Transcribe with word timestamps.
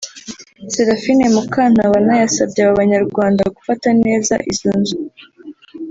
Seraphine 0.73 1.25
Mukantabana 1.35 2.13
yasabye 2.21 2.59
aba 2.63 2.79
banyarwanda 2.79 3.41
gufata 3.55 3.87
neza 4.03 4.33
izo 4.51 4.71
nzu 4.79 4.97